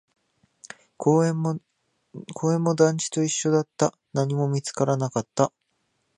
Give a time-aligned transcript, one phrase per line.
[0.97, 1.59] 公園も
[2.75, 5.53] 団地と一緒だった、何も見つからなかった